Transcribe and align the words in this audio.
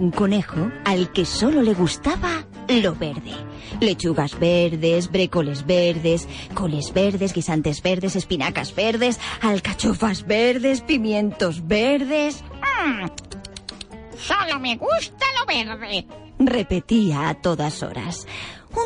un 0.00 0.10
conejo 0.10 0.72
al 0.84 1.12
que 1.12 1.24
solo 1.24 1.62
le 1.62 1.74
gustaba 1.74 2.46
lo 2.68 2.94
verde. 2.94 3.34
Lechugas 3.80 4.38
verdes, 4.38 5.10
brécoles 5.10 5.66
verdes, 5.66 6.26
coles 6.54 6.92
verdes, 6.92 7.34
guisantes 7.34 7.82
verdes, 7.82 8.16
espinacas 8.16 8.74
verdes, 8.74 9.20
alcachofas 9.42 10.26
verdes, 10.26 10.80
pimientos 10.80 11.66
verdes. 11.66 12.42
Mm, 12.82 13.06
solo 14.16 14.58
me 14.58 14.76
gusta 14.76 15.26
lo 15.38 15.46
verde. 15.46 16.06
Repetía 16.38 17.28
a 17.28 17.34
todas 17.34 17.82
horas. 17.82 18.26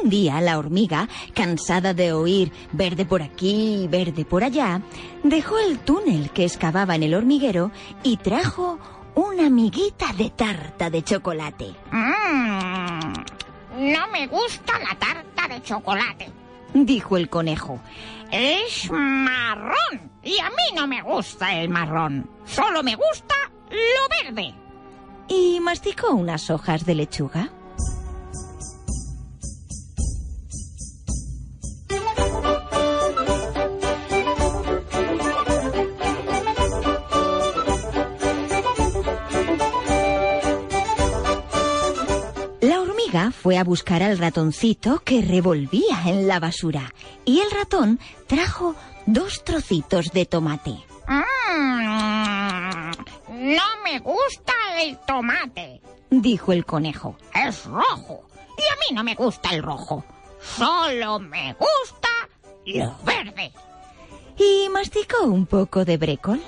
Un 0.03 0.09
día 0.09 0.41
la 0.41 0.59
hormiga, 0.59 1.09
cansada 1.35 1.95
de 1.95 2.13
oír 2.13 2.51
verde 2.73 3.05
por 3.05 3.23
aquí 3.23 3.83
y 3.85 3.87
verde 3.87 4.25
por 4.25 4.43
allá, 4.43 4.81
dejó 5.23 5.59
el 5.59 5.79
túnel 5.79 6.31
que 6.31 6.45
excavaba 6.45 6.97
en 6.97 7.03
el 7.03 7.15
hormiguero 7.15 7.71
y 8.03 8.17
trajo 8.17 8.79
una 9.15 9.49
miguita 9.51 10.13
de 10.13 10.31
tarta 10.31 10.91
de 10.91 11.03
chocolate. 11.03 11.75
Mm, 11.91 13.13
no 13.93 14.09
me 14.09 14.27
gusta 14.27 14.79
la 14.79 14.99
tarta 14.99 15.49
de 15.49 15.63
chocolate, 15.63 16.31
dijo 16.73 17.17
el 17.17 17.29
conejo. 17.29 17.81
Es 18.31 18.91
marrón 18.91 20.11
y 20.23 20.39
a 20.39 20.51
mí 20.51 20.75
no 20.75 20.87
me 20.87 21.03
gusta 21.03 21.55
el 21.55 21.69
marrón. 21.69 22.29
Solo 22.45 22.83
me 22.83 22.97
gusta 22.97 23.35
lo 23.71 24.33
verde. 24.33 24.55
Y 25.29 25.61
masticó 25.61 26.11
unas 26.11 26.51
hojas 26.51 26.85
de 26.85 26.95
lechuga. 26.95 27.51
Fue 43.31 43.59
a 43.59 43.65
buscar 43.65 44.03
al 44.03 44.19
ratoncito 44.19 45.01
que 45.01 45.23
revolvía 45.23 46.03
en 46.07 46.27
la 46.27 46.41
basura 46.41 46.93
y 47.25 47.41
el 47.41 47.51
ratón 47.51 47.99
trajo 48.27 48.75
dos 49.07 49.45
trocitos 49.45 50.07
de 50.13 50.27
tomate. 50.27 50.75
Mm, 51.07 52.91
no 53.29 53.63
me 53.85 53.99
gusta 54.01 54.53
el 54.81 54.99
tomate, 55.07 55.81
dijo 56.11 56.53
el 56.53 56.65
conejo. 56.65 57.17
Es 57.35 57.65
rojo 57.67 58.25
y 58.57 58.63
a 58.63 58.77
mí 58.77 58.95
no 58.95 59.05
me 59.05 59.15
gusta 59.15 59.51
el 59.51 59.63
rojo. 59.63 60.05
Solo 60.41 61.19
me 61.19 61.55
gusta 61.55 62.09
lo 62.67 62.97
verde. 63.05 63.53
Y 64.37 64.69
masticó 64.69 65.25
un 65.25 65.47
poco 65.47 65.85
de 65.85 65.97
brécol. 65.97 66.41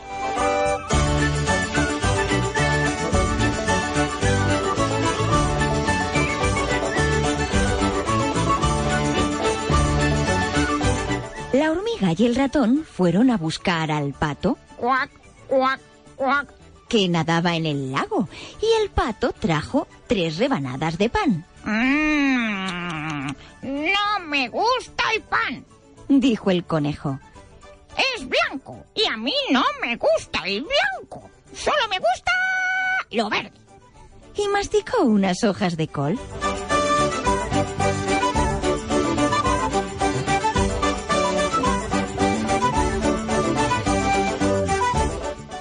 Y 12.17 12.27
el 12.27 12.35
ratón 12.35 12.85
fueron 12.85 13.31
a 13.31 13.37
buscar 13.37 13.91
al 13.91 14.13
pato. 14.13 14.59
Cuac, 14.77 15.11
cuac, 15.49 15.81
cuac. 16.17 16.53
Que 16.89 17.09
nadaba 17.09 17.57
en 17.57 17.67
el 17.67 17.93
lago. 17.93 18.29
Y 18.63 18.83
el 18.83 18.91
pato 18.91 19.33
trajo 19.33 19.89
tres 20.07 20.39
rebanadas 20.39 20.99
de 20.99 21.11
pan. 21.11 21.45
Mm, 21.65 23.27
no 23.63 24.27
me 24.27 24.49
gusta 24.49 25.05
el 25.15 25.23
pan, 25.23 25.65
dijo 26.09 26.51
el 26.51 26.65
conejo. 26.65 27.19
Es 28.15 28.29
blanco 28.29 28.85
y 28.95 29.05
a 29.07 29.17
mí 29.17 29.35
no 29.51 29.65
me 29.81 29.97
gusta 29.97 30.41
el 30.47 30.63
blanco. 30.63 31.29
Solo 31.53 31.89
me 31.91 31.99
gusta 31.99 32.33
lo 33.11 33.29
verde. 33.29 33.53
Y 34.37 34.49
masticó 34.49 35.03
unas 35.03 35.43
hojas 35.45 35.77
de 35.77 35.89
col. 35.89 36.19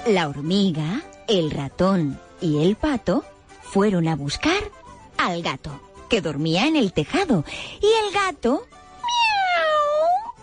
La 0.06 0.28
hormiga, 0.28 1.02
el 1.26 1.50
ratón 1.50 2.20
y 2.40 2.62
el 2.62 2.76
pato 2.76 3.24
fueron 3.60 4.06
a 4.06 4.14
buscar 4.14 4.70
al 5.18 5.42
gato, 5.42 5.80
que 6.08 6.20
dormía 6.20 6.68
en 6.68 6.76
el 6.76 6.92
tejado. 6.92 7.44
Y 7.80 7.86
el 7.86 8.14
gato... 8.14 8.68
¡Miau! 9.02 10.34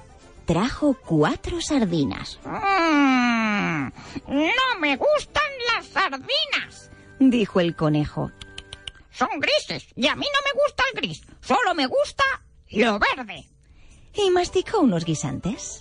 Trajo 0.46 0.97
cuatro 1.06 1.62
sardinas. 1.62 2.40
Mm, 2.44 3.88
no 4.28 4.79
me 4.79 4.97
gustan 4.97 5.52
las 5.73 5.88
sardinas, 5.88 6.91
dijo 7.19 7.62
el 7.62 7.78
conejo. 7.78 8.31
Son 9.12 9.29
grises 9.40 9.88
y 9.96 10.07
a 10.07 10.16
mí 10.18 10.25
no 10.25 10.40
me 10.44 10.62
gusta 10.62 10.84
el 10.91 11.02
gris. 11.02 11.22
Solo 11.40 11.73
me 11.73 11.85
gusta 11.85 12.23
lo 12.69 13.00
verde. 13.00 13.46
Y 14.13 14.29
masticó 14.29 14.81
unos 14.81 15.06
guisantes. 15.06 15.79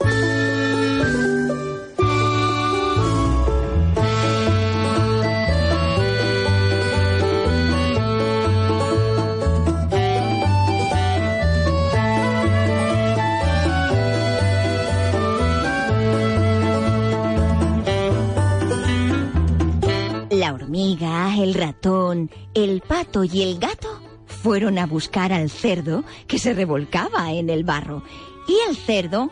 Ratón, 21.83 22.31
el 22.55 22.81
pato 22.81 23.25
y 23.25 23.43
el 23.43 23.59
gato 23.59 24.01
fueron 24.27 24.79
a 24.79 24.87
buscar 24.87 25.33
al 25.33 25.51
cerdo 25.51 26.05
que 26.29 26.39
se 26.39 26.55
revolcaba 26.55 27.33
en 27.33 27.51
el 27.51 27.65
barro. 27.65 28.05
Y 28.47 28.57
el 28.69 28.77
cerdo 28.77 29.31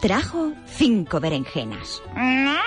trajo 0.00 0.52
cinco 0.66 1.20
berenjenas. 1.20 2.02
No, 2.16 2.58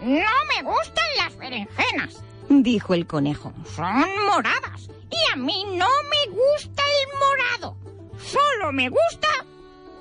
no 0.00 0.30
me 0.48 0.62
gustan 0.62 1.04
las 1.18 1.36
berenjenas, 1.36 2.22
dijo 2.48 2.94
el 2.94 3.06
conejo. 3.06 3.52
Son 3.76 4.06
moradas 4.26 4.88
y 5.10 5.32
a 5.32 5.36
mí 5.36 5.64
no 5.76 5.86
me 5.86 6.32
gusta 6.34 6.82
el 6.82 7.18
morado. 7.18 7.76
Solo 8.18 8.72
me 8.72 8.88
gusta 8.88 9.28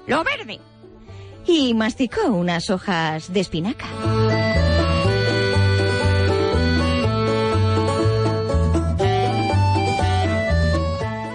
lo 0.05 0.23
verde. 0.23 0.61
Y 1.45 1.73
masticó 1.73 2.27
unas 2.27 2.69
hojas 2.69 3.31
de 3.31 3.39
espinaca. 3.41 3.85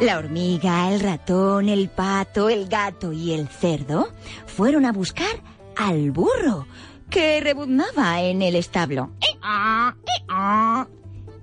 La 0.03 0.19
hormiga, 0.19 0.93
el 0.93 0.99
ratón, 0.99 1.69
el 1.69 1.89
pato, 1.89 2.49
el 2.49 2.67
gato 2.67 3.13
y 3.13 3.35
el 3.35 3.47
cerdo 3.47 4.13
fueron 4.47 4.85
a 4.85 4.91
buscar 4.91 5.41
al 5.77 6.11
burro, 6.11 6.67
que 7.09 7.41
rebuznaba 7.41 8.21
en 8.21 8.43
el 8.43 8.57
establo. 8.57 9.13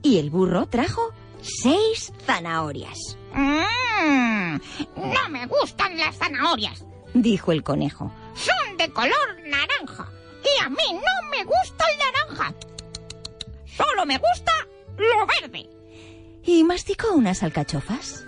Y 0.01 0.17
el 0.17 0.29
burro 0.29 0.65
trajo 0.65 1.13
seis 1.39 2.11
zanahorias. 2.25 3.17
Mm, 3.31 4.55
no 4.97 5.29
me 5.29 5.45
gustan 5.45 5.97
las 5.97 6.17
zanahorias, 6.17 6.83
dijo 7.13 7.53
el 7.53 7.63
conejo. 7.63 8.11
Son 8.35 8.75
de 8.77 8.91
color 8.91 9.38
naranja 9.45 10.12
y 10.44 10.65
a 10.65 10.67
mí 10.67 10.75
no 10.91 11.29
me 11.31 11.45
gusta 11.45 11.85
el 11.94 12.35
naranja. 12.38 12.53
Solo 13.77 14.05
me 14.05 14.17
gusta 14.17 14.51
lo 14.97 15.25
verde. 15.25 15.69
Y 16.44 16.65
masticó 16.65 17.13
unas 17.13 17.41
alcachofas. 17.41 18.25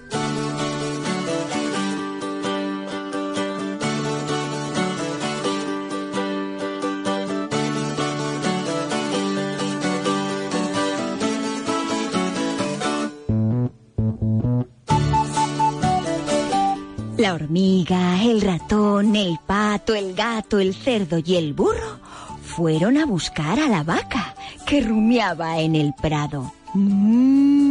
La 17.22 17.36
hormiga, 17.36 18.20
el 18.24 18.42
ratón, 18.42 19.16
el 19.16 19.38
pato, 19.46 19.94
el 19.94 20.16
gato, 20.16 20.58
el 20.58 20.74
cerdo 20.74 21.20
y 21.24 21.36
el 21.36 21.54
burro 21.54 22.00
fueron 22.42 22.98
a 22.98 23.06
buscar 23.06 23.60
a 23.60 23.68
la 23.68 23.84
vaca 23.84 24.34
que 24.66 24.82
rumiaba 24.82 25.60
en 25.60 25.76
el 25.76 25.94
prado. 25.94 26.52
Mm. 26.74 27.68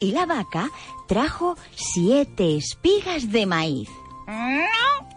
Y 0.00 0.12
la 0.12 0.26
vaca 0.26 0.68
trajo 1.08 1.56
siete 1.74 2.58
espigas 2.58 3.32
de 3.32 3.46
maíz. 3.46 3.88
No, 4.26 5.08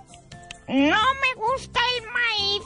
no 0.70 1.02
me 1.14 1.36
gusta 1.36 1.82
el 1.98 2.06
maíz, 2.10 2.64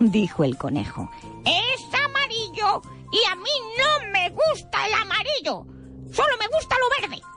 dijo 0.00 0.42
el 0.42 0.58
conejo. 0.58 1.08
Es 1.44 1.84
amarillo 2.04 2.82
y 3.12 3.24
a 3.30 3.36
mí 3.36 3.52
no 3.78 4.10
me 4.10 4.28
gusta 4.30 4.88
el 4.88 4.94
amarillo. 4.94 5.66
Solo 6.10 6.36
me 6.36 6.48
gusta 6.48 6.74
lo 6.80 6.88
verde 7.00 7.29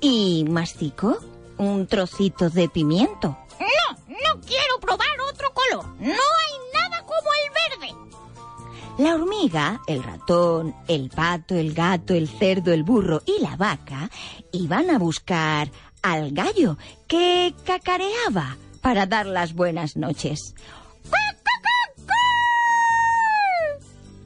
y 0.00 0.44
masticó 0.48 1.18
un 1.58 1.86
trocito 1.86 2.48
de 2.50 2.68
pimiento. 2.68 3.36
No, 3.58 3.98
no 4.08 4.40
quiero 4.40 4.80
probar 4.80 5.08
otro 5.30 5.52
color. 5.52 5.86
No 5.98 6.06
hay 6.08 6.54
nada 6.72 7.02
como 7.02 7.28
el 7.44 7.78
verde. 7.78 8.10
La 8.98 9.14
hormiga, 9.14 9.80
el 9.86 10.02
ratón, 10.02 10.74
el 10.88 11.10
pato, 11.10 11.54
el 11.54 11.74
gato, 11.74 12.14
el 12.14 12.28
cerdo, 12.28 12.72
el 12.72 12.82
burro 12.82 13.22
y 13.26 13.40
la 13.42 13.56
vaca 13.56 14.10
iban 14.52 14.90
a 14.90 14.98
buscar 14.98 15.70
al 16.02 16.32
gallo 16.32 16.78
que 17.06 17.54
cacareaba 17.64 18.56
para 18.80 19.06
dar 19.06 19.26
las 19.26 19.54
buenas 19.54 19.96
noches. 19.96 20.54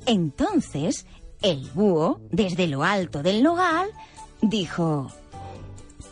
Entonces, 0.06 1.06
el 1.42 1.70
búho, 1.74 2.20
desde 2.30 2.66
lo 2.66 2.84
alto 2.84 3.22
del 3.22 3.42
nogal, 3.42 3.90
dijo... 4.40 5.10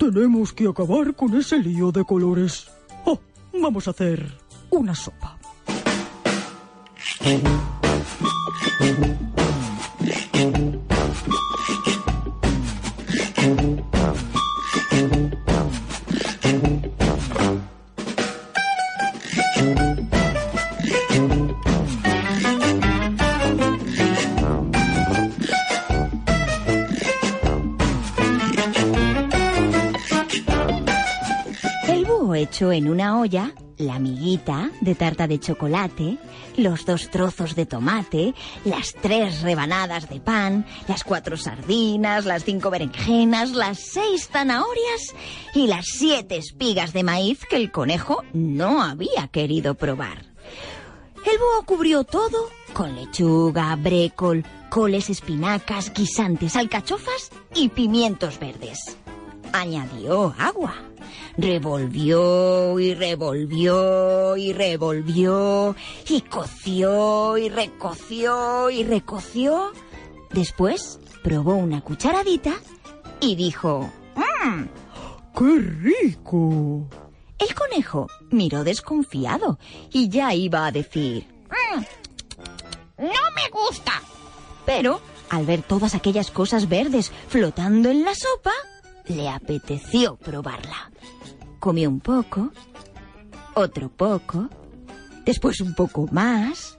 Tenemos 0.03 0.53
que 0.53 0.67
acabar 0.67 1.15
con 1.15 1.33
ese 1.37 1.59
lío 1.59 1.93
de 1.93 2.03
colores. 2.05 2.67
Oh, 3.05 3.21
vamos 3.53 3.87
a 3.87 3.93
hacer 3.93 4.37
una 4.69 4.97
sopa. 4.97 5.39
Echó 32.35 32.73
en 32.73 32.89
una 32.89 33.21
olla 33.21 33.53
la 33.79 33.99
miguita 33.99 34.71
de 34.81 34.95
tarta 34.95 35.27
de 35.27 35.41
chocolate, 35.41 36.19
los 36.57 36.85
dos 36.85 37.11
trozos 37.11 37.55
de 37.55 37.67
tomate, 37.67 38.35
las 38.65 38.95
tres 38.95 39.43
rebanadas 39.43 40.09
de 40.09 40.21
pan, 40.21 40.67
las 40.89 41.05
cuatro 41.05 41.37
sardinas, 41.37 42.25
las 42.25 42.45
cinco 42.45 42.71
berenjenas, 42.71 43.51
las 43.51 43.79
seis 43.79 44.29
zanahorias 44.29 45.15
y 45.55 45.67
las 45.67 45.87
siete 45.87 46.37
espigas 46.37 46.93
de 46.93 47.03
maíz 47.03 47.45
que 47.49 47.57
el 47.57 47.71
conejo 47.71 48.25
no 48.33 48.83
había 48.83 49.29
querido 49.29 49.75
probar. 49.75 50.27
El 51.25 51.39
búho 51.39 51.65
cubrió 51.65 52.05
todo 52.05 52.51
con 52.73 52.97
lechuga, 52.97 53.77
brécol, 53.77 54.45
coles, 54.71 55.09
espinacas, 55.11 55.93
guisantes, 55.93 56.57
alcachofas 56.57 57.31
y 57.55 57.69
pimientos 57.69 58.39
verdes. 58.41 58.97
Añadió 59.53 60.35
agua. 60.39 60.75
Revolvió 61.37 62.79
y 62.79 62.95
revolvió 62.95 64.37
y 64.37 64.53
revolvió 64.53 65.75
y 66.09 66.21
coció 66.23 67.39
y 67.39 67.49
recoció 67.49 68.71
y 68.71 68.85
recoció. 68.85 69.73
Después 70.33 70.99
probó 71.23 71.55
una 71.55 71.81
cucharadita 71.81 72.53
y 73.21 73.35
dijo, 73.37 73.91
"Mm". 74.15 74.65
¡Qué 75.37 75.59
rico! 75.81 76.87
El 77.39 77.55
conejo 77.55 78.07
miró 78.31 78.65
desconfiado 78.65 79.59
y 79.91 80.09
ya 80.09 80.35
iba 80.35 80.67
a 80.67 80.73
decir, 80.73 81.27
No 82.99 83.09
me 83.09 83.49
gusta. 83.51 84.01
pero 84.65 85.01
al 85.29 85.45
ver 85.47 85.63
todas 85.63 85.95
aquellas 85.95 86.31
cosas 86.31 86.69
verdes 86.69 87.11
flotando 87.29 87.89
en 87.91 88.05
la 88.05 88.15
sopa, 88.15 88.53
le 89.07 89.29
apeteció 89.29 90.17
probarla. 90.17 90.91
Comió 91.59 91.89
un 91.89 92.01
poco, 92.01 92.51
otro 93.55 93.89
poco, 93.89 94.49
después 95.25 95.61
un 95.61 95.75
poco 95.75 96.09
más, 96.11 96.79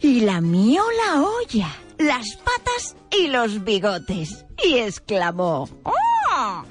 y 0.00 0.20
lamió 0.20 0.82
la 1.04 1.22
olla, 1.22 1.68
las 1.98 2.36
patas 2.36 2.96
y 3.10 3.28
los 3.28 3.62
bigotes, 3.64 4.44
y 4.64 4.78
exclamó, 4.78 5.68
¡Oh! 5.84 6.64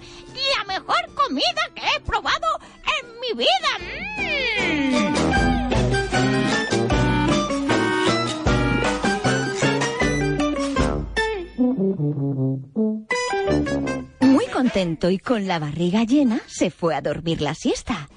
La 0.57 0.63
mejor 0.65 1.13
comida 1.15 1.69
que 1.75 1.81
he 1.95 1.99
probado 2.01 2.47
en 3.01 3.19
mi 3.19 3.37
vida. 3.37 4.08
Contento 14.79 15.09
y 15.09 15.19
con 15.19 15.45
la 15.45 15.59
barriga 15.59 16.05
llena, 16.05 16.39
se 16.47 16.71
fue 16.71 16.95
a 16.95 17.01
dormir 17.01 17.41
la 17.41 17.53
siesta. 17.53 18.07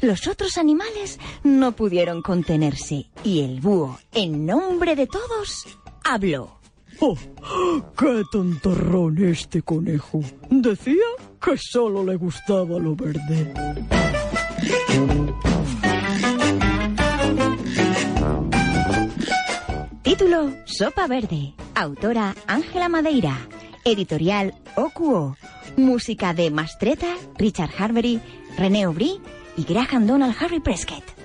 Los 0.00 0.26
otros 0.26 0.56
animales 0.56 1.18
no 1.44 1.72
pudieron 1.72 2.22
contenerse 2.22 3.10
y 3.22 3.42
el 3.42 3.60
búho, 3.60 3.98
en 4.14 4.46
nombre 4.46 4.96
de 4.96 5.06
todos, 5.06 5.66
habló. 6.04 6.58
¡Oh! 7.00 7.18
¡Qué 7.98 8.22
tontorrón 8.32 9.22
este 9.22 9.60
conejo! 9.60 10.22
Decía 10.48 10.94
que 11.38 11.58
solo 11.58 12.02
le 12.02 12.16
gustaba 12.16 12.78
lo 12.78 12.96
verde. 12.96 13.52
Título 20.02 20.50
Sopa 20.64 21.06
Verde. 21.08 21.52
Autora 21.74 22.34
Ángela 22.46 22.88
Madeira. 22.88 23.36
Editorial 23.86 24.52
Okuo. 24.74 25.36
Música 25.76 26.34
de 26.34 26.50
Mastreta, 26.50 27.14
Richard 27.38 27.70
Harvery, 27.78 28.20
René 28.58 28.82
Aubry 28.82 29.20
y 29.56 29.62
Graham 29.62 30.08
Donald 30.08 30.34
Harry 30.40 30.58
Prescott. 30.58 31.04